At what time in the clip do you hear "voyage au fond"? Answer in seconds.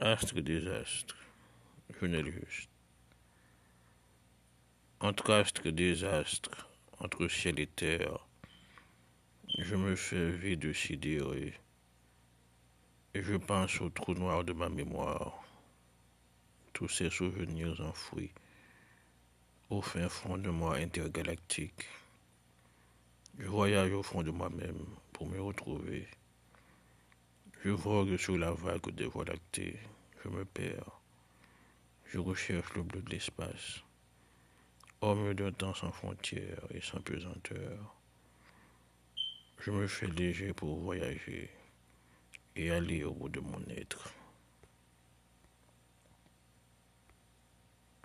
23.48-24.22